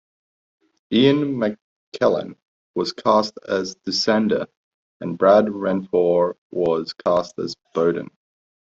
[0.91, 2.35] Ian McKellen
[2.73, 4.47] was cast as Dussander,
[4.99, 8.09] and Brad Renfro was cast as Bowden.